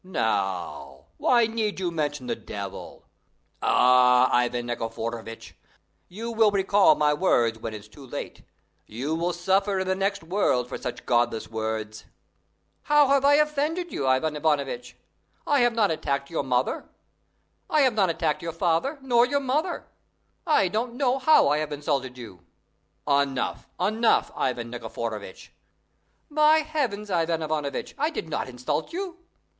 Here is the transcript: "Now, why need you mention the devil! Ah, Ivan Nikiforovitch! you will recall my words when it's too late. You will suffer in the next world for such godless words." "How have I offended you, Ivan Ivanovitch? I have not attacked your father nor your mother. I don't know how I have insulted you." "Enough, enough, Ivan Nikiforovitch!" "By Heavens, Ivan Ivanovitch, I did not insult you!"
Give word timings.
"Now, 0.03 1.05
why 1.17 1.45
need 1.45 1.79
you 1.79 1.91
mention 1.91 2.25
the 2.25 2.35
devil! 2.35 3.05
Ah, 3.61 4.31
Ivan 4.35 4.65
Nikiforovitch! 4.65 5.53
you 6.07 6.31
will 6.31 6.49
recall 6.49 6.95
my 6.95 7.13
words 7.13 7.59
when 7.59 7.75
it's 7.75 7.87
too 7.87 8.07
late. 8.07 8.41
You 8.87 9.13
will 9.13 9.31
suffer 9.31 9.77
in 9.81 9.87
the 9.87 9.93
next 9.93 10.23
world 10.23 10.67
for 10.67 10.79
such 10.79 11.05
godless 11.05 11.49
words." 11.51 12.05
"How 12.81 13.09
have 13.09 13.23
I 13.23 13.35
offended 13.35 13.91
you, 13.93 14.07
Ivan 14.07 14.35
Ivanovitch? 14.35 14.95
I 15.45 15.59
have 15.59 15.73
not 15.75 15.91
attacked 15.91 16.31
your 16.31 16.43
father 16.51 16.87
nor 19.03 19.25
your 19.27 19.39
mother. 19.39 19.85
I 20.47 20.67
don't 20.67 20.95
know 20.95 21.19
how 21.19 21.47
I 21.47 21.59
have 21.59 21.71
insulted 21.71 22.17
you." 22.17 22.43
"Enough, 23.07 23.69
enough, 23.79 24.31
Ivan 24.35 24.71
Nikiforovitch!" 24.71 25.51
"By 26.31 26.61
Heavens, 26.61 27.11
Ivan 27.11 27.43
Ivanovitch, 27.43 27.93
I 27.99 28.09
did 28.09 28.27
not 28.27 28.49
insult 28.49 28.93
you!" 28.93 29.19